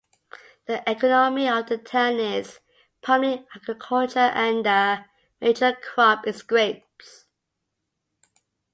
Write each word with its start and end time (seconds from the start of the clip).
The 0.65 0.81
economy 0.89 1.47
of 1.47 1.67
the 1.67 1.77
town 1.77 2.19
is 2.19 2.59
primarily 3.03 3.45
agriculture, 3.53 4.17
and 4.17 4.65
the 4.65 5.05
major 5.39 5.77
crop 5.79 6.25
is 6.25 6.41
grapes. 6.41 7.27